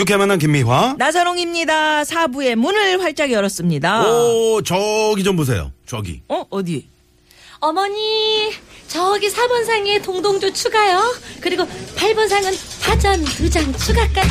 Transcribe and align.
유쾌한 0.00 0.18
만남 0.20 0.38
김미화. 0.38 0.94
나선홍입니다. 0.98 2.04
사부의 2.04 2.56
문을 2.56 3.02
활짝 3.02 3.30
열었습니다. 3.30 4.08
오, 4.10 4.62
저기 4.62 5.22
좀 5.22 5.36
보세요. 5.36 5.72
저기. 5.84 6.22
어 6.26 6.46
어디? 6.48 6.88
어머니, 7.60 8.52
저기 8.88 9.28
4번 9.28 9.64
상에 9.66 10.00
동동주 10.00 10.52
추가요. 10.54 11.14
그리고 11.42 11.64
8번 11.96 12.26
상은 12.28 12.52
파전 12.82 13.22
두 13.24 13.48
장 13.50 13.72
추가까지. 13.76 14.30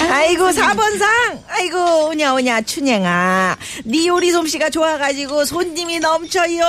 아이고 0.10 0.44
4번 0.46 0.98
상. 0.98 1.44
아이고 1.48 2.06
오냐 2.08 2.32
오냐 2.34 2.62
춘행아. 2.62 3.56
네 3.84 4.06
요리 4.06 4.32
솜씨가 4.32 4.70
좋아가지고 4.70 5.44
손님이 5.44 6.00
넘쳐요. 6.00 6.64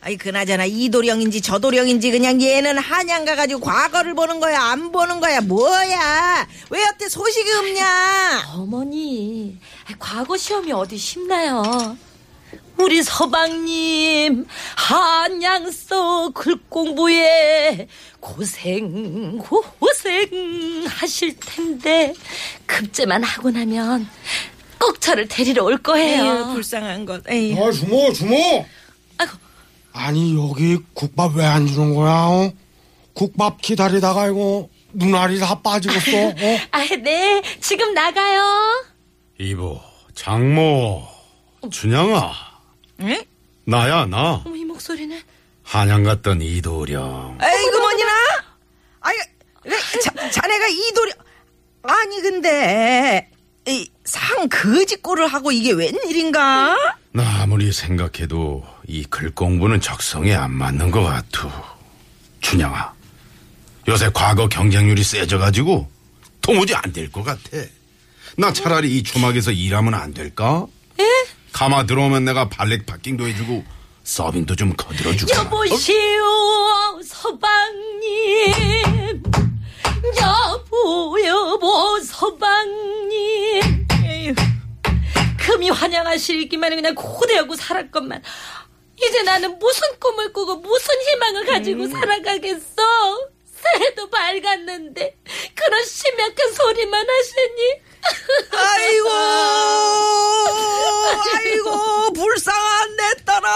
아이 0.00 0.16
그나저나 0.16 0.64
이 0.66 0.88
도령인지 0.88 1.40
저 1.42 1.58
도령인지 1.58 2.12
그냥 2.12 2.40
얘는 2.40 2.78
한양 2.78 3.24
가가지고 3.24 3.60
과거를 3.60 4.14
보는 4.14 4.38
거야 4.38 4.62
안 4.62 4.92
보는 4.92 5.18
거야 5.18 5.40
뭐야 5.40 6.46
왜 6.70 6.82
여태 6.84 7.08
소식이 7.08 7.50
없냐 7.52 8.44
어머니, 8.54 9.58
과거 9.98 10.36
시험이 10.36 10.70
어디 10.72 10.96
쉽나요? 10.96 11.96
우리 12.78 13.02
서방님, 13.02 14.46
한양서 14.76 16.30
글공부에 16.30 17.88
고생, 18.20 19.38
고생 19.38 20.84
하실 20.88 21.36
텐데, 21.40 22.14
급제만 22.66 23.22
하고 23.24 23.50
나면 23.50 24.08
꼭 24.78 25.00
저를 25.00 25.26
데리러 25.26 25.64
올 25.64 25.78
거예요. 25.78 26.24
에휴 26.24 26.52
불쌍한 26.54 27.04
것 27.04 27.28
에휴. 27.28 27.62
아, 27.64 27.72
주모, 27.72 28.12
주모! 28.12 28.36
아이고. 29.18 29.32
아니, 29.92 30.36
여기 30.36 30.78
국밥 30.94 31.34
왜 31.34 31.44
안 31.44 31.66
주는 31.66 31.94
거야, 31.94 32.12
어? 32.12 32.52
국밥 33.14 33.60
기다리다가 33.60 34.28
이거 34.28 34.68
눈알이 34.92 35.40
다 35.40 35.60
빠지겠어, 35.60 36.16
어? 36.30 36.58
아, 36.70 36.84
네, 37.02 37.42
지금 37.60 37.92
나가요. 37.92 38.86
이보, 39.40 39.80
장모, 40.14 41.02
춘향아. 41.72 42.47
응? 43.00 43.24
나야, 43.64 44.06
나. 44.06 44.42
어머, 44.44 44.56
이 44.56 44.64
목소리는. 44.64 45.20
한양 45.62 46.02
갔던 46.04 46.40
이도령. 46.42 47.38
에이그 47.42 47.76
뭐니나? 47.76 48.10
아이, 49.00 49.14
왜 49.64 49.76
자, 50.02 50.30
자네가 50.30 50.66
이도령 50.68 51.14
아니 51.82 52.20
근데 52.22 53.30
이 53.66 53.88
상 54.04 54.48
거짓골을 54.48 55.26
하고 55.28 55.52
이게 55.52 55.72
웬일인가? 55.72 56.74
나 57.12 57.42
아무리 57.42 57.70
생각해도 57.70 58.64
이 58.86 59.04
글 59.10 59.34
공부는 59.34 59.82
적성에 59.82 60.32
안 60.34 60.52
맞는 60.52 60.90
것 60.90 61.02
같투. 61.02 61.50
춘향아. 62.40 62.94
요새 63.88 64.08
과거 64.14 64.48
경쟁률이 64.48 65.04
세져가지고 65.04 65.86
도무지 66.40 66.74
안 66.74 66.90
될 66.94 67.10
것 67.12 67.22
같아. 67.22 67.40
나 68.38 68.50
차라리 68.52 68.96
이 68.96 69.02
주막에서 69.02 69.50
일하면 69.52 69.92
안 69.92 70.14
될까? 70.14 70.66
예? 71.58 71.60
가마 71.60 71.86
들어오면 71.86 72.24
내가 72.24 72.48
발렉 72.48 72.86
파킹도 72.86 73.26
해주고 73.26 73.64
서빙도 74.04 74.54
좀 74.54 74.74
거들어주고. 74.76 75.34
여보시오, 75.34 77.02
서방님. 77.04 78.52
여보, 80.22 81.18
여보, 81.26 82.00
서방님. 82.00 83.86
에휴, 84.04 84.34
금이 85.36 85.70
환영하시기만 85.70 86.76
그냥 86.76 86.94
고대하고 86.94 87.56
살았건만. 87.56 88.22
이제 88.96 89.22
나는 89.22 89.58
무슨 89.58 89.82
꿈을 89.98 90.32
꾸고 90.32 90.56
무슨 90.56 90.94
희망을 91.02 91.44
가지고 91.46 91.88
살아가겠어? 91.88 92.82
새해도 93.44 94.08
밝았는데 94.08 95.16
그런 95.58 95.84
심약한 95.84 96.52
소리만 96.54 97.06
하시니 97.08 97.88
아이고, 98.52 99.08
아이고 101.34 102.12
불쌍한 102.12 102.96
내 102.96 103.02
딸아. 103.24 103.48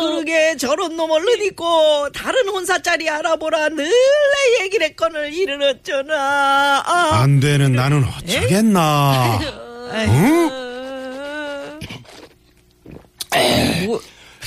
그러게 0.00 0.56
저런 0.56 0.96
놈을 0.96 1.24
넣고 1.48 2.10
다른 2.12 2.48
혼사짜리 2.48 3.08
알아보라 3.08 3.70
늘 3.70 3.84
내 3.88 4.64
얘기를 4.64 4.86
했거늘 4.88 5.32
이를 5.32 5.62
어쩌나. 5.62 6.82
아. 6.86 7.20
안 7.22 7.40
되는 7.40 7.72
나는 7.72 8.04
어쩌겠나. 8.04 9.40
응? 9.92 10.50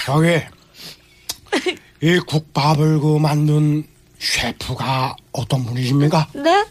저기, 0.05 0.41
이 2.01 2.19
국밥을 2.19 2.99
그 2.99 3.17
만든 3.19 3.85
셰프가 4.21 5.15
어떤 5.31 5.65
분이십니까? 5.65 6.27
네? 6.33 6.65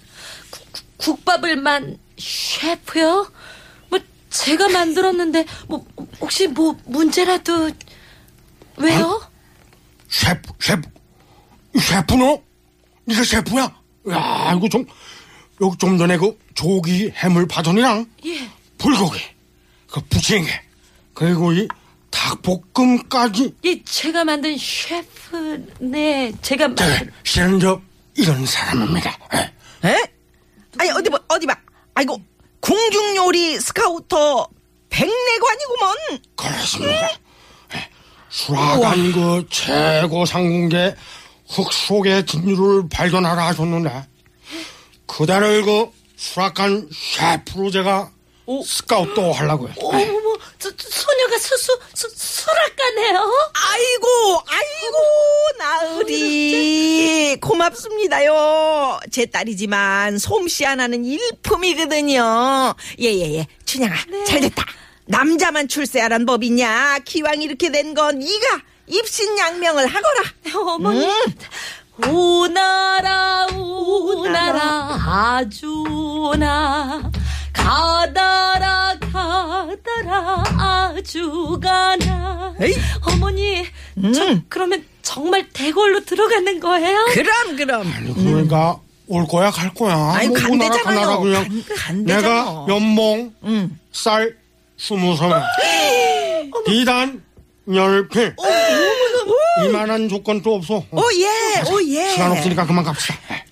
국- 0.51 0.73
국- 0.73 0.99
국밥을 0.99 1.57
만 1.57 1.99
셰프요? 2.17 3.31
뭐 3.89 3.99
제가 4.31 4.69
만들었는데 4.69 5.45
뭐 5.67 5.85
혹시 6.21 6.47
뭐 6.47 6.77
문제라도 6.87 7.71
왜요? 8.77 9.21
셰프, 10.09 10.53
셰프, 10.61 10.89
셰프노? 11.79 12.43
네가 13.07 13.25
셰프야? 13.25 13.75
야, 14.11 14.55
이거 14.57 14.69
좀, 14.69 14.85
여기 15.61 15.77
좀 15.79 15.99
전에 15.99 16.17
그 16.17 16.39
조기 16.55 17.11
해물 17.17 17.47
파전이랑 17.49 18.07
예. 18.27 18.49
불고기, 18.79 19.21
그 19.91 20.01
부침개, 20.09 20.49
그리고 21.15 21.53
이 21.53 21.69
닭볶음까지. 22.21 23.55
예, 23.65 23.83
제가 23.83 24.25
만든 24.25 24.57
셰프 24.59 25.67
네 25.79 26.31
제가 26.43 26.75
저, 26.75 26.85
만든 26.85 27.11
실은 27.25 27.59
저, 27.61 27.81
이런 28.15 28.45
사람입니다. 28.45 29.19
예. 29.35 29.89
에? 29.89 30.13
아니 30.79 30.91
어디 30.91 31.09
봐 31.09 31.19
어디 31.29 31.47
봐. 31.47 31.57
아이고 31.95 32.21
궁중 32.61 33.17
요리 33.17 33.59
스카우터 33.59 34.49
백내관이구먼. 34.91 35.97
그렇습니다. 36.37 37.11
예. 37.75 37.89
수락한 38.29 39.13
그 39.13 39.47
최고 39.51 40.27
상공계 40.27 40.95
흙 41.49 41.73
속의 41.73 42.27
진유를 42.27 42.89
발견하라 42.91 43.47
하셨는데 43.47 44.07
그대를 45.07 45.65
그 45.65 45.91
수락한 46.17 46.89
셰프로 46.93 47.71
제가 47.71 48.11
스카우트 48.65 49.19
하려고요. 49.21 49.73
저, 50.61 50.71
저 50.77 50.89
소녀가 50.91 51.39
수수 51.39 51.79
수, 51.95 52.09
수락가네요. 52.15 53.19
아이고, 53.55 54.43
아이고, 54.47 54.97
나으리. 55.59 57.37
고맙습니다요. 57.41 59.01
제 59.11 59.27
딸이지만 59.27 60.19
솜씨 60.19 60.65
하나는 60.65 61.05
일품이거든요. 61.05 62.75
예, 63.01 63.05
예, 63.15 63.35
예. 63.39 63.47
춘향아, 63.65 63.95
잘 64.27 64.41
됐다. 64.41 64.65
남자만 65.07 65.67
출세하란 65.69 66.27
법 66.27 66.45
있냐? 66.45 66.99
기왕 67.05 67.43
이렇게 67.43 67.71
된 67.73 67.95
건 67.95 68.19
네가 68.21 68.63
입신양명을 68.87 69.87
하거라. 69.87 70.23
어머니. 70.57 71.09
오나라 72.09 73.47
오나라 73.53 74.99
아주나 75.41 77.11
아 77.59 78.07
주가나 81.03 82.55
에이. 82.61 82.75
어머니 83.03 83.65
저 84.15 84.37
그러면 84.49 84.85
정말 85.03 85.49
대궐로 85.53 86.05
들어가는 86.05 86.61
거예요? 86.61 87.05
그럼, 87.13 87.57
그럼. 87.57 87.93
아니, 87.95 88.15
그러니까 88.15 88.79
올 89.09 89.27
거야 89.27 89.51
갈 89.51 89.73
거야. 89.75 90.13
아이고, 90.15 90.35
뭐 90.35 90.51
오나라 90.53 90.71
간대잖아요. 90.83 90.83
가나라 91.01 91.19
그냥 91.19 91.45
간- 91.49 91.65
간대잖아. 91.77 92.21
내가 92.23 92.67
연봉 92.69 93.35
응. 93.45 93.79
쌀 93.93 94.37
스무 94.79 95.17
섬에 95.17 95.35
비단 96.67 97.23
열필 97.73 98.35
이만한 99.65 100.09
조건 100.09 100.43
또 100.43 100.55
없어. 100.55 100.77
어, 100.77 100.87
오, 100.93 101.03
예, 101.15 101.27
오, 101.71 101.83
예. 101.89 102.11
시간 102.11 102.33
없으니까 102.33 102.67
그만 102.67 102.85
갑시다. 102.85 103.15
예. 103.33 103.45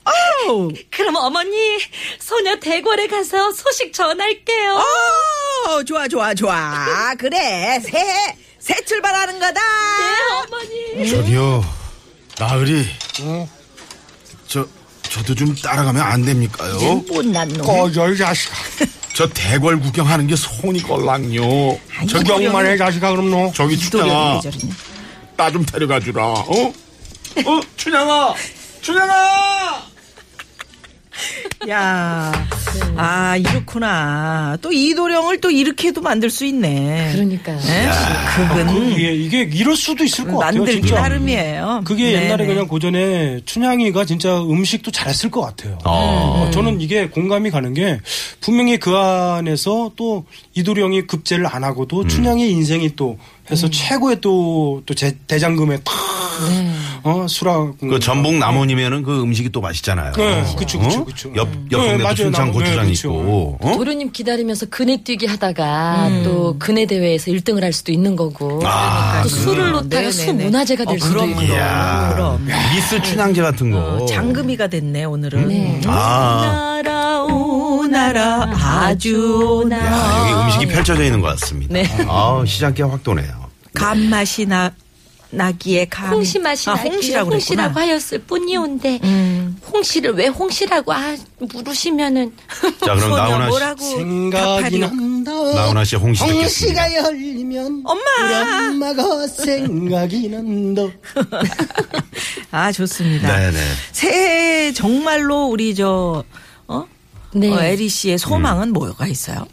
오, 0.50 0.70
그럼 0.90 1.16
어머니 1.16 1.78
소녀 2.18 2.56
대궐에 2.58 3.06
가서 3.08 3.52
소식 3.52 3.92
전할게요. 3.92 4.78
오, 5.68 5.84
좋아, 5.84 6.08
좋아, 6.08 6.32
좋아. 6.34 7.14
그래, 7.18 7.78
새해, 7.84 8.36
새 8.58 8.74
출발하는 8.84 9.38
거다. 9.38 9.60
네 9.60 10.96
어머니. 10.96 11.10
저기요, 11.10 11.64
나으리. 12.38 12.86
어? 13.22 13.48
저, 14.46 14.66
저 15.02 15.10
저도 15.10 15.34
좀 15.34 15.54
따라가면 15.54 16.00
안 16.02 16.24
됩니까요? 16.24 16.78
못난 17.08 17.48
놈. 17.48 17.66
꺼져, 17.66 18.10
이 18.12 18.16
자식아. 18.16 18.54
저 19.14 19.28
대궐 19.28 19.80
구경하는 19.80 20.26
게 20.26 20.36
손이 20.36 20.82
걸랑요. 20.82 21.78
저기 22.08 22.30
구경만 22.30 22.64
해, 22.66 22.76
자식아, 22.76 23.10
그럼 23.10 23.30
너. 23.30 23.52
저기 23.54 23.76
춘향아. 23.78 24.40
나 25.36 25.50
좀 25.50 25.64
데려가 25.64 26.00
주라. 26.00 26.24
어? 26.26 26.46
어 27.46 27.60
춘향아 27.76 28.34
춘향아. 28.80 29.82
야, 31.68 32.48
아 32.96 33.36
이렇구나. 33.36 34.56
또 34.60 34.72
이도령을 34.72 35.40
또 35.40 35.50
이렇게도 35.50 36.00
만들 36.00 36.30
수 36.30 36.44
있네. 36.44 37.12
그러니까요. 37.14 37.58
예? 37.58 37.88
그건 38.36 38.90
이게, 38.92 39.14
이게 39.14 39.42
이럴 39.42 39.76
수도 39.76 40.04
있을 40.04 40.24
것 40.24 40.38
같아요, 40.38 40.58
만들기 40.62 40.82
진짜. 40.88 41.00
나름이에요. 41.02 41.82
그게 41.84 42.12
네네. 42.12 42.24
옛날에 42.26 42.46
그냥 42.46 42.66
고전에 42.68 43.40
춘향이가 43.44 44.04
진짜 44.04 44.40
음식도 44.42 44.90
잘했을 44.90 45.30
것 45.30 45.40
같아요. 45.42 45.78
어, 45.84 46.50
저는 46.52 46.80
이게 46.80 47.08
공감이 47.08 47.50
가는 47.50 47.72
게 47.74 48.00
분명히 48.40 48.78
그 48.78 48.96
안에서 48.96 49.92
또 49.96 50.24
이도령이 50.54 51.06
급제를 51.06 51.46
안 51.46 51.64
하고도 51.64 52.06
춘향의 52.08 52.50
인생이 52.50 52.96
또 52.96 53.18
해서 53.50 53.68
최고의 53.70 54.20
또, 54.20 54.82
또 54.86 54.94
제- 54.94 55.16
대장금에 55.26 55.78
탁, 55.84 55.94
어, 57.04 57.26
수락. 57.28 57.78
그 57.80 57.98
전복 57.98 58.34
남원이면은 58.34 59.02
그 59.02 59.22
음식이 59.22 59.50
또 59.50 59.60
맛있잖아요. 59.60 60.12
네, 60.14 60.44
그쵸, 60.56 60.78
그쵸, 60.78 61.00
어? 61.00 61.04
그쵸. 61.04 61.32
옆 61.36 61.48
네, 61.48 61.58
옆동네도 61.72 62.02
맞아요. 62.02 62.14
순창 62.16 62.44
남- 62.46 62.52
고추장 62.52 62.86
네. 62.86 62.92
있고. 62.92 63.58
어? 63.60 63.76
도련님 63.76 64.10
기다리면서 64.12 64.66
그네 64.66 65.02
뛰기 65.04 65.26
하다가 65.26 66.22
또 66.24 66.56
그네 66.58 66.86
대회에서 66.86 67.30
1등을 67.30 67.62
할 67.62 67.72
수도 67.72 67.92
있는 67.92 68.16
거고 68.16 68.60
아, 68.64 69.22
또 69.22 69.28
그- 69.28 69.34
술을 69.34 69.70
놓다가 69.72 69.88
네네네. 69.88 70.10
수 70.10 70.32
문화재가 70.34 70.84
될 70.84 70.96
어, 70.96 70.98
수도 71.00 71.14
그럼, 71.20 71.30
있고 71.30 71.42
이야, 71.42 72.12
그럼. 72.14 72.46
미스 72.74 73.00
춘향제 73.02 73.42
같은 73.42 73.70
거. 73.70 73.78
어, 73.78 74.06
장금이가 74.06 74.66
됐네 74.68 75.04
오늘은. 75.04 75.48
네. 75.48 75.80
아, 75.86 76.80
나라 76.82 77.22
오나라 77.22 78.50
아주 78.54 79.66
야, 79.70 79.78
나 79.78 80.30
여기 80.30 80.42
음식이 80.44 80.66
펼쳐져 80.66 81.04
있는 81.04 81.20
것 81.20 81.28
같습니다. 81.38 81.72
네. 81.72 81.84
아, 82.08 82.42
시장기가 82.46 82.90
확 82.90 83.02
도네요. 83.02 83.48
감맛이 83.74 84.46
나 84.46 84.70
나기에 85.30 85.86
감. 85.86 86.12
홍시 86.12 86.38
맛이 86.38 86.70
아, 86.70 86.74
홍시라고. 86.74 87.32
홍시라고 87.32 87.78
하였을 87.78 88.18
뿐이온데 88.20 89.00
음. 89.04 89.58
홍시를 89.70 90.12
왜 90.14 90.28
홍시라고 90.28 90.92
아 90.92 91.16
물으시면은 91.38 92.32
자, 92.80 92.94
그럼 92.94 93.10
나훈아 93.10 93.74
씨, 93.78 93.84
생각이? 93.96 94.78
난다. 94.78 95.32
나훈아 95.32 95.84
씨 95.84 95.96
홍시 95.96 96.24
듣겠습니다. 96.24 96.82
홍시가 96.82 96.94
열리면 97.04 97.82
엄마! 97.84 98.02
우리 98.24 98.68
엄마가 98.82 99.26
생각이 99.26 100.28
난다. 100.28 100.82
아 102.50 102.72
좋습니다. 102.72 103.36
네네. 103.36 103.58
새해 103.92 104.72
정말로 104.72 105.46
우리 105.46 105.74
저 105.74 106.24
어? 106.66 106.84
네 107.34 107.52
어, 107.52 107.60
에리 107.62 107.88
씨의 107.90 108.14
음. 108.14 108.18
소망은 108.18 108.72
뭐가 108.72 109.06
있어요? 109.06 109.46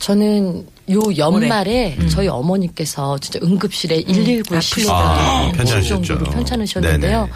저는 0.00 0.66
요 0.90 1.00
연말에 1.16 1.96
저희 2.10 2.28
어머니께서 2.28 3.18
진짜 3.18 3.38
응급실에 3.42 4.04
119 4.04 4.54
아프시다. 4.56 4.60
실려가 4.60 5.18
아, 5.18 5.52
편찮으셨죠. 5.52 6.02
정도로 6.04 6.30
편찮으셨는데요. 6.32 7.20
네네. 7.20 7.32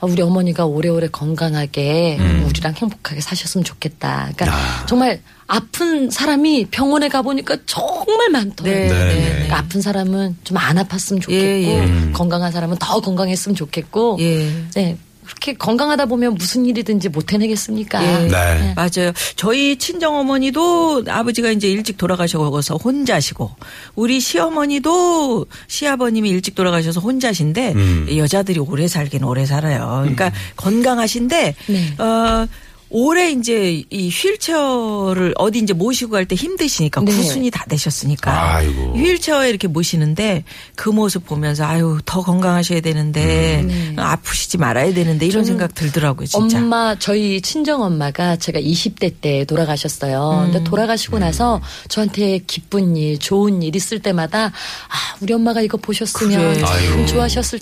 아, 0.00 0.06
우리 0.06 0.22
어머니가 0.22 0.64
오래오래 0.64 1.08
건강하게 1.08 2.18
우리랑 2.46 2.74
행복하게 2.76 3.20
사셨으면 3.20 3.64
좋겠다. 3.64 4.30
그러니까 4.34 4.44
음. 4.46 4.50
아. 4.50 4.86
정말 4.86 5.20
아픈 5.48 6.10
사람이 6.10 6.66
병원에 6.70 7.08
가보니까 7.08 7.56
정말 7.66 8.28
많더라고요. 8.30 8.88
네, 8.88 8.88
네네. 8.88 9.30
그러니까 9.32 9.58
아픈 9.58 9.80
사람은 9.80 10.36
좀 10.44 10.56
안 10.58 10.76
아팠으면 10.76 11.20
좋겠고 11.22 11.32
예, 11.46 11.62
예. 11.64 11.80
음. 11.84 12.12
건강한 12.14 12.52
사람은 12.52 12.76
더 12.78 13.00
건강했으면 13.00 13.54
좋겠고 13.56 14.18
예. 14.20 14.50
네, 14.74 14.96
그렇게 15.28 15.52
건강하다 15.52 16.06
보면 16.06 16.34
무슨 16.34 16.64
일이든지 16.64 17.10
못 17.10 17.34
해내겠습니까? 17.34 18.02
예. 18.02 18.28
네. 18.28 18.74
맞아요. 18.74 19.12
저희 19.36 19.76
친정 19.76 20.16
어머니도 20.16 21.04
아버지가 21.06 21.50
이제 21.50 21.68
일찍 21.68 21.98
돌아가셔서 21.98 22.76
혼자시고 22.76 23.50
우리 23.94 24.20
시어머니도 24.20 25.44
시아버님이 25.66 26.30
일찍 26.30 26.54
돌아가셔서 26.54 27.00
혼자신데 27.00 27.72
음. 27.72 28.06
여자들이 28.16 28.58
오래 28.58 28.88
살긴 28.88 29.22
오래 29.22 29.44
살아요. 29.44 29.98
그러니까 30.00 30.32
건강하신데 30.56 31.54
네. 31.66 32.02
어 32.02 32.48
올해 32.90 33.30
이제 33.32 33.82
이 33.90 34.08
휠체어를 34.10 35.34
어디 35.36 35.58
이제 35.58 35.72
모시고 35.72 36.12
갈 36.12 36.24
때 36.28 36.34
힘드시니까 36.34 37.00
네. 37.02 37.12
구순이 37.12 37.50
다 37.50 37.64
되셨으니까 37.68 38.56
아이고. 38.56 38.94
휠체어에 38.96 39.48
이렇게 39.48 39.66
모시는데 39.68 40.44
그 40.74 40.88
모습 40.90 41.24
보면서 41.26 41.64
아유 41.64 41.98
더 42.04 42.22
건강하셔야 42.22 42.80
되는데 42.80 43.62
네. 43.66 43.94
아프시지 43.96 44.58
말아야 44.58 44.92
되는데 44.92 45.26
이런 45.26 45.44
생각 45.44 45.74
들더라고요 45.74 46.26
진짜. 46.26 46.58
엄마 46.58 46.94
저희 46.98 47.40
친정 47.40 47.82
엄마가 47.82 48.36
제가 48.36 48.60
20대 48.60 49.14
때 49.20 49.44
돌아가셨어요. 49.46 50.44
음. 50.46 50.52
근데 50.52 50.64
돌아가시고 50.64 51.18
나서 51.18 51.60
저한테 51.88 52.40
기쁜 52.46 52.96
일, 52.96 53.18
좋은 53.18 53.62
일 53.62 53.74
있을 53.76 54.00
때마다 54.00 54.46
아 54.46 55.16
우리 55.20 55.32
엄마가 55.32 55.60
이거 55.62 55.78
보셨으면 55.78 56.54
그래. 56.54 56.64
참 56.64 57.06
좋아하셨을. 57.06 57.58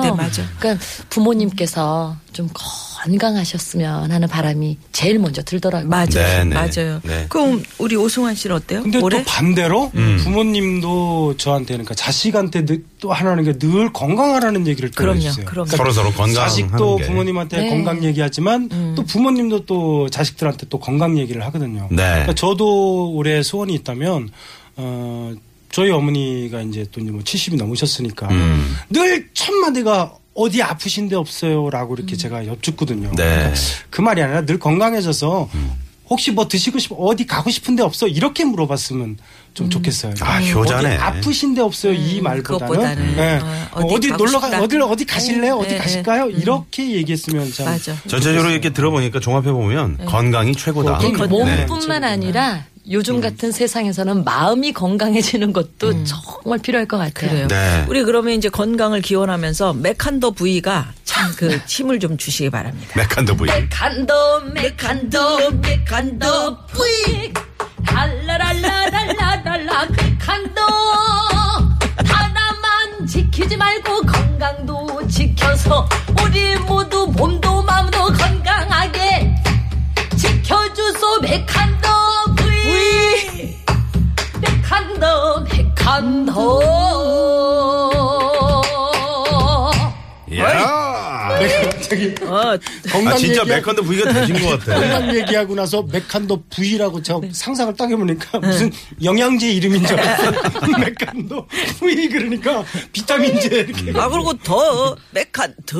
텐데, 0.00 0.10
맞아. 0.12 0.42
그러니까 0.58 0.84
부모님께서 1.10 2.16
좀 2.32 2.48
건강하셨으면 3.04 4.10
하는 4.10 4.28
바람이 4.28 4.76
제일 4.92 5.18
먼저 5.18 5.42
들더라고요. 5.42 5.88
맞아요. 5.88 6.08
네, 6.10 6.44
네. 6.44 6.54
맞아요. 6.54 7.00
네. 7.04 7.26
그럼 7.28 7.62
우리 7.78 7.96
오승환 7.96 8.34
씨는 8.34 8.56
어때요? 8.56 8.82
근데 8.82 8.98
올해? 8.98 9.18
또 9.18 9.24
반대로 9.24 9.90
음. 9.94 10.18
부모님도 10.22 11.36
저한테는 11.36 11.84
그러니까 11.84 11.94
자식한테 11.94 12.64
늘- 12.66 12.84
또 13.00 13.12
하나는 13.12 13.44
게 13.44 13.58
늘 13.58 13.92
건강하라는 13.92 14.66
얘기를 14.66 14.90
또 14.90 14.96
그럼요, 14.96 15.18
해주세요. 15.18 15.46
그럼요. 15.46 15.68
서로 15.70 15.90
서로 15.92 16.06
건강하는 16.10 16.34
자식도 16.34 16.96
게. 16.96 17.06
부모님한테 17.06 17.60
네. 17.62 17.68
건강 17.70 18.02
얘기하지만 18.04 18.68
음. 18.72 18.94
또 18.96 19.04
부모님도 19.04 19.66
또 19.66 20.08
자식들한테 20.10 20.66
또 20.68 20.78
건강 20.78 21.18
얘기를 21.18 21.44
하거든요. 21.46 21.88
네. 21.90 21.96
그러니까 21.96 22.34
저도 22.34 23.12
올해 23.12 23.42
소원이 23.42 23.74
있다면 23.74 24.30
어 24.76 25.32
저희 25.72 25.90
어머니가 25.90 26.62
이제 26.62 26.84
또 26.90 27.00
이제 27.00 27.10
뭐 27.10 27.20
70이 27.22 27.56
넘으셨으니까 27.56 28.28
음. 28.30 28.76
늘 28.90 29.28
첫마디가 29.34 30.14
어디 30.40 30.62
아프신 30.62 31.08
데 31.08 31.16
없어요라고 31.16 31.94
이렇게 31.96 32.16
제가 32.16 32.46
여쭙거든요. 32.46 33.10
네. 33.16 33.24
그러니까 33.24 33.54
그 33.90 34.00
말이 34.00 34.22
아니라 34.22 34.44
늘 34.46 34.58
건강해져서 34.58 35.48
혹시 36.08 36.32
뭐 36.32 36.48
드시고 36.48 36.78
싶어 36.80 36.96
어디 36.96 37.24
가고 37.26 37.50
싶은 37.50 37.76
데 37.76 37.82
없어 37.84 38.08
이렇게 38.08 38.44
물어봤으면 38.44 39.18
좀 39.54 39.70
좋겠어요. 39.70 40.14
아, 40.20 40.40
효자네. 40.40 40.94
어디 40.94 40.96
아프신 41.02 41.54
데 41.54 41.60
없어요 41.60 41.92
이 41.92 42.20
말보다는. 42.20 43.16
네. 43.16 43.38
어, 43.72 43.80
어디, 43.80 43.94
어디 43.94 44.08
가고 44.08 44.24
놀러 44.24 44.40
가. 44.40 44.60
어디 44.60 44.76
어디 44.78 45.04
가실래요? 45.04 45.54
음, 45.54 45.60
어디 45.60 45.68
네, 45.70 45.78
가실까요? 45.78 46.26
네. 46.26 46.32
이렇게 46.32 46.90
얘기했으면 46.92 47.52
참 47.52 47.66
맞아. 47.66 47.94
전체적으로 48.08 48.50
이렇게 48.50 48.70
들어보니까 48.70 49.20
종합해 49.20 49.52
보면 49.52 50.04
건강이 50.06 50.56
최고다. 50.56 50.98
네. 50.98 51.12
그러니까 51.12 51.26
건- 51.36 51.46
네. 51.46 51.66
몸뿐만 51.66 52.02
아니라 52.04 52.64
요즘 52.90 53.20
같은 53.20 53.52
세상에서는 53.52 54.24
마음이 54.24 54.72
건강해지는 54.72 55.52
것도 55.52 56.04
정말 56.04 56.58
필요할 56.58 56.86
것 56.86 56.98
같아요. 56.98 57.30
그래요. 57.30 57.48
네. 57.48 57.84
우리 57.88 58.02
그러면 58.02 58.34
이제 58.34 58.48
건강을 58.48 59.00
기원하면서 59.00 59.74
메칸더 59.74 60.32
V가 60.32 60.92
참 61.04 61.20
그 61.36 61.60
힘을 61.68 62.00
좀 62.00 62.16
주시기 62.16 62.50
바랍니다. 62.50 62.92
메칸더 62.96 63.34
V. 63.34 63.50
메칸더 63.50 64.40
메칸더 64.54 65.50
메칸더 65.60 66.56
V 66.68 67.32
달라랄라랄라랄라 67.86 69.86
메칸도 69.86 70.60
하나만 72.06 73.06
지키지 73.06 73.56
말고 73.56 74.02
건강도 74.02 75.06
지켜서 75.08 75.88
우리 76.24 76.56
모두 76.60 77.06
몸도 77.16 77.62
마음도 77.62 78.04
건강하게 78.12 78.99
어, 93.00 93.04
건강 93.04 93.12
아 93.14 93.16
진짜 93.16 93.44
메칸더 93.44 93.82
부위가 93.82 94.12
되신 94.12 94.40
것 94.40 94.58
같아. 94.58 94.74
건강 94.80 95.14
얘기하고 95.16 95.54
나서 95.54 95.82
메칸도 95.82 96.42
부위라고 96.50 97.02
저 97.02 97.18
네. 97.20 97.30
상상을 97.32 97.74
딱 97.76 97.90
해보니까 97.90 98.38
무슨 98.40 98.70
영양제 99.02 99.50
이름인 99.52 99.84
줄 99.86 99.98
알았어요. 100.00 100.32
메칸도 100.78 101.46
부위 101.78 102.08
그러니까 102.08 102.64
비타민제 102.92 103.48
이렇게. 103.68 103.98
아 103.98 104.08
그리고 104.08 104.32
더 104.38 104.96
메칸 105.12 105.54
더 105.66 105.78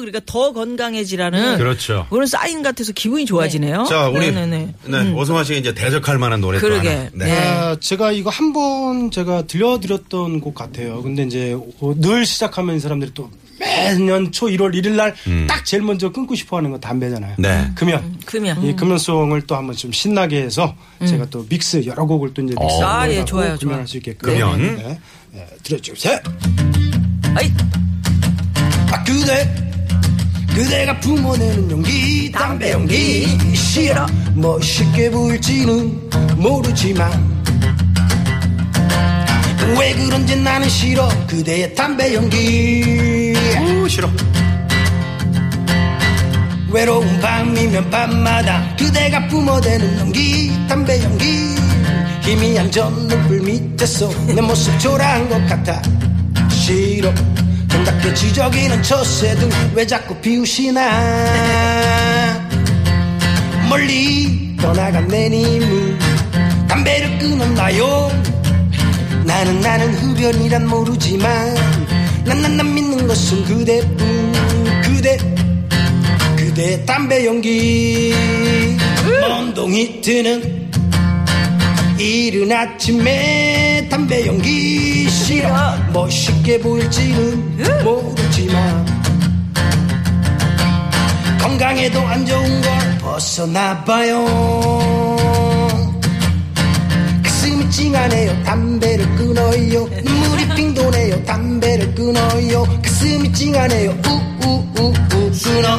그러니까 0.00 0.20
더 0.26 0.52
건강해지라는 0.52 1.58
그렇죠. 1.58 2.06
그런 2.10 2.26
사인 2.26 2.62
같아서 2.62 2.92
기분이 2.92 3.26
좋아지네요. 3.26 3.84
자, 3.88 4.08
우리 4.08 4.30
네네네. 4.30 4.74
네, 4.86 5.12
오승환 5.12 5.44
씨가 5.44 5.58
이제 5.58 5.74
대적할 5.74 6.18
만한 6.18 6.40
노래 6.40 6.58
또 6.60 6.68
그러게. 6.68 6.88
하나. 6.88 7.02
네. 7.12 7.24
네. 7.26 7.38
아, 7.48 7.76
제가 7.80 8.12
이거 8.12 8.30
한 8.30 8.54
번 8.54 9.10
제가 9.10 9.46
들려드렸던 9.48 10.40
곡 10.40 10.54
같아요. 10.54 11.02
근데 11.02 11.24
이제 11.24 11.54
어, 11.80 11.94
늘 11.96 12.24
시작하면 12.24 12.76
이 12.76 12.78
사람들이 12.78 13.10
또 13.14 13.28
매년 13.76 14.30
초 14.32 14.46
1월 14.46 14.74
1일 14.74 14.92
날 14.92 15.14
딱 15.46 15.64
제일 15.64 15.82
먼저 15.82 16.10
끊고 16.10 16.34
싶어 16.34 16.56
하는 16.58 16.70
건 16.70 16.80
담배잖아요. 16.80 17.34
음. 17.38 17.42
네. 17.42 17.70
금연. 17.74 18.18
금연. 18.26 18.62
이 18.64 18.74
금연송을 18.76 19.42
또 19.42 19.56
한번 19.56 19.74
좀 19.76 19.92
신나게 19.92 20.42
해서 20.42 20.74
제가 21.06 21.26
또 21.30 21.44
믹스 21.48 21.84
여러 21.86 22.04
곡을 22.04 22.32
또 22.34 22.42
이제 22.42 22.54
믹스 22.58 22.76
어. 22.82 22.86
아, 22.86 23.08
예, 23.08 23.24
좋아요, 23.24 23.56
금연할 23.58 23.58
좋아요. 23.58 23.86
수 23.86 23.96
있게끔. 23.98 24.32
금연. 24.32 24.76
네. 24.76 24.98
네, 25.32 25.46
들어주세요. 25.62 26.18
아이 27.36 27.50
아 28.92 29.02
그대 29.04 29.54
그대가 30.54 30.98
뿜어내는 31.00 31.70
연기 31.70 32.30
담배 32.30 32.70
연기 32.70 33.26
싫어 33.56 34.06
멋있게 34.34 35.10
보일지는 35.10 36.10
모르지만 36.36 37.34
왜 39.80 39.94
그런지 39.94 40.36
나는 40.36 40.68
싫어 40.68 41.08
그대의 41.26 41.74
담배 41.74 42.14
연기 42.14 43.23
오, 43.84 43.88
싫어. 43.88 44.10
외로운 46.72 47.20
밤이면 47.20 47.90
밤마다 47.90 48.74
그대가 48.78 49.26
뿜어대는 49.28 49.98
연기 49.98 50.50
담배 50.66 51.02
연기. 51.02 51.54
희미한 52.22 52.70
저 52.70 52.88
눈불 52.88 53.42
밑에서 53.42 54.08
내 54.34 54.40
모습 54.40 54.80
초라한 54.80 55.28
것 55.28 55.46
같아. 55.46 55.82
싫어. 56.48 57.12
정답게 57.68 58.14
지저귀는 58.14 58.82
저 58.82 59.04
새등 59.04 59.50
왜 59.74 59.86
자꾸 59.86 60.16
피우시나. 60.16 60.80
멀리 63.68 64.56
떠나간 64.62 65.08
내 65.08 65.28
님을 65.28 65.98
담배를 66.68 67.18
끊었나요? 67.18 68.10
나는 69.26 69.60
나는 69.60 69.92
흡연이란 69.94 70.68
모르지만 70.68 71.83
난난난 72.24 72.74
믿는 72.74 73.06
것은 73.06 73.44
그대뿐 73.44 74.32
그대 74.82 75.18
그대 76.36 76.84
담배 76.84 77.26
연기. 77.26 78.14
먼동이 79.20 80.00
트는 80.00 80.70
이른 81.98 82.52
아침에 82.52 83.88
담배 83.90 84.26
연기. 84.26 85.08
싫어. 85.10 85.76
멋있게 85.92 86.60
보일지는 86.60 87.84
모르지만 87.84 88.86
건강에도 91.40 92.00
안 92.00 92.24
좋은 92.24 92.62
걸 92.62 92.98
벗어나봐요. 92.98 94.24
가슴이 97.22 97.70
찡하네요. 97.70 98.42
담배를 98.44 99.06
끊어요. 99.16 99.88
눈물이 100.04 100.53
빙 101.14 101.22
도네요 101.22 101.24
담배를 101.24 101.94
끊어요 101.94 102.64
가슴이 102.82 103.32
찡하네요 103.32 103.96
우우우우 104.06 104.92
끊어 105.08 105.78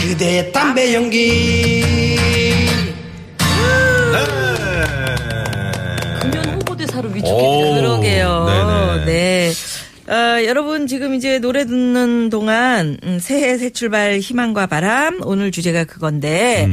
그대의 0.00 0.52
담배 0.52 0.94
연기 0.94 1.84
금연 6.20 6.44
홍보대사로 6.44 7.08
오. 7.08 7.12
위촉했죠. 7.12 7.74
그러게요. 7.74 8.46
네네. 8.46 9.04
네. 9.06 9.52
어, 10.10 10.44
여러분 10.44 10.88
지금 10.88 11.14
이제 11.14 11.38
노래 11.38 11.64
듣는 11.64 12.30
동안 12.30 12.98
음, 13.04 13.18
새해 13.20 13.56
새 13.56 13.70
출발 13.70 14.18
희망과 14.18 14.66
바람 14.66 15.20
오늘 15.22 15.52
주제가 15.52 15.84
그건데 15.84 16.68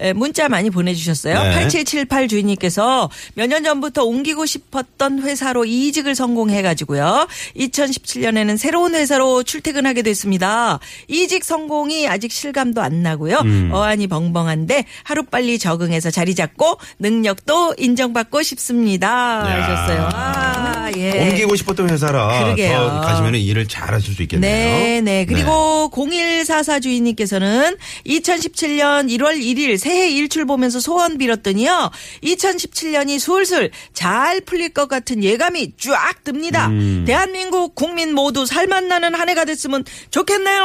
에, 0.00 0.12
문자 0.12 0.48
많이 0.48 0.70
보내주셨어요. 0.70 1.36
음. 1.38 1.42
네. 1.50 1.52
8778 1.52 2.26
주인님께서 2.26 3.08
몇 3.34 3.46
년 3.50 3.62
전부터 3.64 4.02
옮기고 4.04 4.44
싶었던 4.46 5.22
회사로 5.22 5.64
이직을 5.66 6.14
성공해가지고요. 6.16 7.28
2017년에는 7.56 8.56
새로운 8.56 8.94
회사로 8.94 9.42
출퇴근하게 9.44 10.02
됐습니다. 10.02 10.78
이직 11.08 11.44
성공이 11.44 12.08
아직 12.08 12.32
실감도 12.32 12.80
안 12.80 13.02
나고요. 13.02 13.38
음. 13.44 13.70
어안이 13.72 14.06
벙벙한데 14.08 14.84
하루빨리 15.04 15.58
적응해서 15.60 16.10
자리 16.10 16.34
잡고 16.34 16.78
능력도 16.98 17.74
인정받고 17.78 18.42
싶습니다. 18.42 19.44
하셨어요. 19.44 20.08
아, 20.12 20.49
예. 20.96 21.28
옮기고 21.30 21.56
싶었던 21.56 21.90
회사라 21.90 22.44
그러게요. 22.44 22.78
더 22.78 23.00
가시면 23.00 23.34
일을 23.36 23.66
잘 23.66 23.94
하실 23.94 24.14
수 24.14 24.22
있겠네요. 24.22 24.50
네, 24.50 25.00
네. 25.00 25.24
그리고 25.26 25.90
0144 25.90 26.80
주인님께서는 26.80 27.76
2017년 28.06 29.08
1월 29.10 29.40
1일 29.40 29.78
새해 29.78 30.10
일출 30.10 30.44
보면서 30.46 30.80
소원 30.80 31.18
빌었더니요. 31.18 31.90
2017년이 32.22 33.18
술술 33.18 33.70
잘 33.92 34.40
풀릴 34.40 34.70
것 34.70 34.88
같은 34.88 35.22
예감이 35.22 35.72
쫙 35.78 36.24
듭니다. 36.24 36.68
음. 36.68 37.04
대한민국 37.06 37.74
국민 37.74 38.14
모두 38.14 38.46
살맛나는 38.46 39.14
한 39.14 39.28
해가 39.28 39.44
됐으면 39.44 39.84
좋겠네요. 40.10 40.62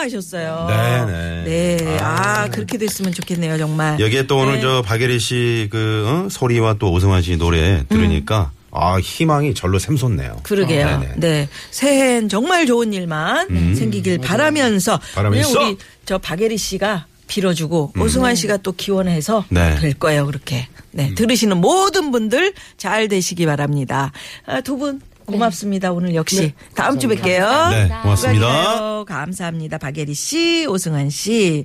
하셨어요. 0.00 0.66
네, 0.68 1.44
네. 1.44 1.76
네. 1.76 1.98
아, 2.00 2.48
그렇게 2.48 2.78
됐으면 2.78 3.12
좋겠네요, 3.12 3.58
정말. 3.58 3.98
여기에 4.00 4.26
또 4.26 4.38
오늘 4.38 4.54
네. 4.56 4.60
저 4.60 4.82
박예리 4.82 5.18
씨그 5.18 6.04
어? 6.06 6.28
소리와 6.30 6.74
또 6.78 6.92
오승환 6.92 7.22
씨 7.22 7.36
노래 7.36 7.84
들으니까 7.88 8.50
아 8.74 8.98
희망이 8.98 9.54
절로 9.54 9.78
샘솟네요. 9.78 10.32
음. 10.32 10.42
그러게요. 10.42 10.86
어, 10.86 10.98
네네. 10.98 11.14
네. 11.16 11.48
새해엔 11.70 12.28
정말 12.28 12.66
좋은 12.66 12.92
일만 12.92 13.74
생기길 13.74 14.18
바라면서. 14.18 15.00
바라면서. 15.14 15.48
왜냐면 15.48 15.72
우리 15.72 15.78
저 16.04 16.18
박예리 16.18 16.58
씨가 16.58 17.06
빌어주고 17.26 17.94
오승환 17.98 18.34
씨가 18.34 18.58
또 18.58 18.72
기원해서 18.72 19.44
네. 19.48 19.76
될 19.76 19.94
거예요. 19.94 20.26
그렇게. 20.26 20.68
네. 20.90 21.14
들으시는 21.14 21.56
모든 21.56 22.10
분들 22.10 22.52
잘 22.76 23.08
되시기 23.08 23.46
바랍니다. 23.46 24.12
아, 24.46 24.60
두분 24.60 25.00
고맙습니다. 25.26 25.90
오늘 25.90 26.14
역시 26.14 26.52
다음 26.74 26.98
주 26.98 27.08
뵐게요. 27.08 27.70
네, 27.70 27.88
고맙습니다. 28.02 28.62
수고하세요. 28.62 29.04
감사합니다. 29.06 29.78
박예리 29.78 30.14
씨, 30.14 30.66
오승환 30.68 31.10
씨. 31.10 31.64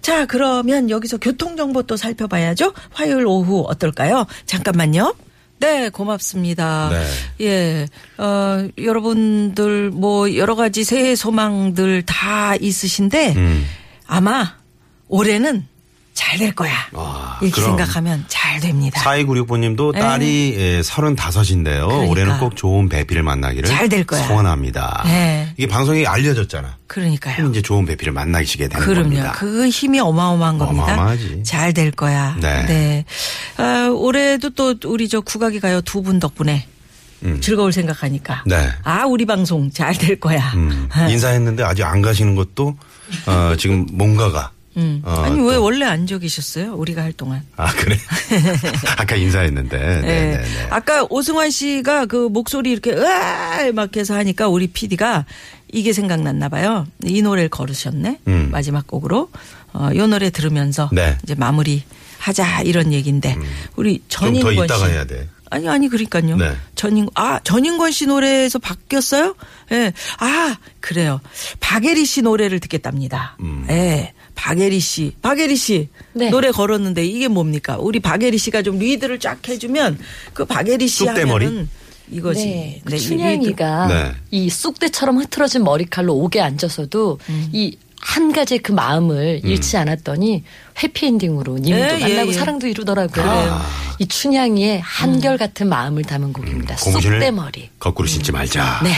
자, 0.00 0.26
그러면 0.26 0.88
여기서 0.88 1.18
교통 1.18 1.56
정보 1.56 1.82
또 1.82 1.96
살펴봐야죠. 1.96 2.72
화요일 2.92 3.26
오후 3.26 3.64
어떨까요? 3.68 4.26
잠깐만요. 4.46 5.14
네, 5.62 5.90
고맙습니다. 5.90 6.90
네. 6.90 7.46
예, 7.46 7.86
어, 8.18 8.66
여러분들 8.78 9.90
뭐 9.90 10.34
여러 10.34 10.56
가지 10.56 10.82
새해 10.82 11.14
소망들 11.14 12.02
다 12.02 12.56
있으신데 12.56 13.34
음. 13.36 13.64
아마 14.08 14.56
올해는 15.06 15.68
잘 16.14 16.38
될 16.38 16.54
거야. 16.54 16.72
아, 16.94 17.38
이렇게 17.40 17.60
그럼. 17.60 17.76
생각하면 17.76 18.24
잘 18.28 18.60
됩니다. 18.60 19.00
4296번님도 19.02 19.92
네. 19.92 20.00
딸이 20.00 20.54
예, 20.58 20.80
35인데요. 20.80 21.86
그러니까. 21.86 22.10
올해는 22.10 22.38
꼭 22.38 22.56
좋은 22.56 22.88
배필을 22.88 23.22
만나기를 23.22 23.68
잘 23.68 23.88
될 23.88 24.04
거야. 24.04 24.22
소원합니다. 24.26 25.02
네. 25.06 25.52
이게 25.56 25.66
방송에 25.66 26.06
알려졌잖아. 26.06 26.76
그러니까요. 26.86 27.36
그럼 27.36 27.50
이제 27.52 27.62
좋은 27.62 27.86
배필을 27.86 28.12
만나시게 28.12 28.68
되는 28.68 28.84
그럼요. 28.84 29.02
겁니다. 29.04 29.32
그 29.36 29.68
힘이 29.68 30.00
어마어마한 30.00 30.58
겁니다. 30.58 30.84
어마어마하지. 30.84 31.42
잘 31.44 31.72
될 31.72 31.90
거야. 31.90 32.36
네. 32.40 33.04
아, 33.56 33.88
올해도 33.90 34.50
또 34.50 34.74
우리 34.84 35.08
저 35.08 35.20
국악이 35.20 35.60
가요 35.60 35.80
두 35.82 36.02
분 36.02 36.18
덕분에 36.18 36.66
음. 37.24 37.40
즐거울 37.40 37.72
생각하니까. 37.72 38.42
네. 38.46 38.68
아, 38.84 39.04
우리 39.06 39.24
방송 39.24 39.70
잘 39.70 39.94
될 39.94 40.18
거야. 40.18 40.52
음, 40.56 40.88
인사했는데 41.08 41.62
아직 41.62 41.84
안 41.84 42.02
가시는 42.02 42.34
것도 42.34 42.76
어, 43.26 43.54
지금 43.58 43.86
뭔가가 43.92 44.50
음. 44.76 45.02
어, 45.04 45.10
아니, 45.24 45.40
왜 45.40 45.56
또- 45.56 45.62
원래 45.64 45.84
안 45.84 46.06
적이셨어요? 46.06 46.74
우리가 46.74 47.02
할 47.02 47.12
동안. 47.12 47.42
아 47.56 47.72
그래 47.74 47.96
아까 48.98 49.16
인사했는데 49.16 49.78
네. 49.78 50.00
네네네 50.00 50.66
아까 50.70 51.06
오승환 51.10 51.50
씨가 51.50 52.06
그 52.06 52.28
목소리 52.28 52.70
이렇게 52.72 52.92
으아 52.92 53.70
막 53.72 53.94
해서 53.96 54.14
하니까 54.14 54.48
우리 54.48 54.66
PD가 54.68 55.24
이게 55.72 55.92
생각났나 55.92 56.48
봐요. 56.48 56.86
이 57.04 57.22
노래를 57.22 57.48
걸으셨네. 57.48 58.20
음. 58.28 58.48
마지막 58.50 58.86
곡으로. 58.86 59.30
어, 59.74 59.88
요 59.96 60.06
노래 60.06 60.28
들으면서 60.30 60.90
네. 60.92 61.16
이제 61.22 61.34
마무리 61.34 61.82
하자 62.18 62.60
이런 62.62 62.92
얘기인데 62.92 63.36
우리 63.74 64.02
좀더 64.08 64.40
전인권 64.42 64.64
이따가 64.66 64.86
씨. 64.86 64.92
해야 64.92 65.04
돼. 65.04 65.28
아니 65.50 65.68
아니 65.68 65.88
그러니까요. 65.88 66.36
네. 66.36 66.52
전인 66.74 67.08
아 67.14 67.38
전인권 67.42 67.90
씨 67.90 68.06
노래에서 68.06 68.58
바뀌었어요? 68.58 69.34
예. 69.72 69.92
아 70.18 70.56
그래요. 70.80 71.20
박예리 71.60 72.04
씨 72.06 72.20
노래를 72.22 72.60
듣겠답니다. 72.60 73.36
음. 73.40 73.66
예. 73.70 74.12
박예리 74.42 74.80
씨, 74.80 75.12
박예리 75.22 75.54
씨 75.54 75.88
네. 76.14 76.28
노래 76.28 76.50
걸었는데 76.50 77.06
이게 77.06 77.28
뭡니까? 77.28 77.76
우리 77.78 78.00
박예리 78.00 78.38
씨가 78.38 78.62
좀 78.62 78.76
리드를 78.76 79.20
쫙 79.20 79.38
해주면 79.48 80.00
그 80.34 80.44
박예리 80.44 80.88
씨 80.88 81.04
쑥대머리? 81.04 81.44
하면은 81.44 81.68
이거지. 82.10 82.46
네, 82.46 82.80
그 82.84 82.90
네, 82.90 82.96
이 82.96 82.98
춘향이가 82.98 83.86
네. 83.86 84.12
이 84.32 84.50
쑥대처럼 84.50 85.18
흐트러진 85.18 85.62
머리칼로 85.62 86.16
옥에 86.16 86.40
앉아서도 86.40 87.20
이한 87.52 88.32
가지의 88.32 88.58
그 88.58 88.72
마음을 88.72 89.42
잃지 89.44 89.76
않았더니 89.76 90.42
해피엔딩으로 90.82 91.58
님도 91.58 91.78
예, 91.78 91.98
예, 92.00 92.08
만나고 92.08 92.30
예. 92.30 92.32
사랑도 92.32 92.66
이루더라고요. 92.66 93.24
그래요. 93.24 93.60
이 94.00 94.06
춘향이의 94.08 94.80
한결 94.80 95.38
같은 95.38 95.68
마음을 95.68 96.02
담은 96.02 96.32
곡입니다. 96.32 96.74
공신을 96.74 97.20
쑥대머리. 97.20 97.70
거꾸로 97.78 98.08
신지 98.08 98.32
말자. 98.32 98.80
네. 98.82 98.92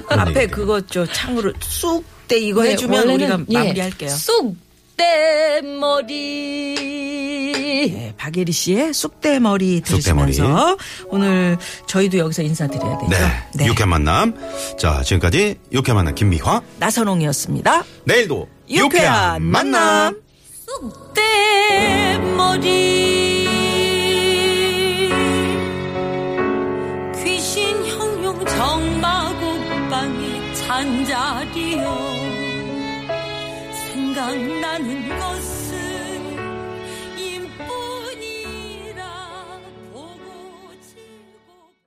그런 0.00 0.18
앞에. 0.18 0.48
그거 0.48 0.80
저 0.80 1.06
창으로 1.06 1.52
쑥대 1.60 2.38
이거 2.38 2.64
네, 2.64 2.72
해주면 2.72 3.08
우리가 3.08 3.38
예, 3.50 3.54
마무리할게요. 3.54 4.10
쑥 4.10 4.56
대머리. 5.00 6.74
네, 7.92 8.12
박예리 8.18 8.52
씨의 8.52 8.92
쑥대머리 8.92 9.80
들으시면서 9.80 10.76
오늘 11.08 11.56
저희도 11.86 12.18
여기서 12.18 12.42
인사드려야 12.42 12.98
되죠. 12.98 13.16
네. 13.54 13.66
육회 13.66 13.86
만남. 13.86 14.34
자, 14.78 15.02
지금까지 15.02 15.56
육회 15.72 15.94
만남 15.94 16.14
김미화. 16.14 16.60
나선홍이었습니다. 16.78 17.84
내일도 18.04 18.46
유쾌한 18.68 19.42
만남. 19.42 20.20
쑥대머리. 20.66 21.20
귀신 27.24 27.86
형용 27.86 28.44
정마곡방의 28.44 30.54
잔자리여 30.56 32.29
생각나는 34.20 35.18
것 35.18 35.39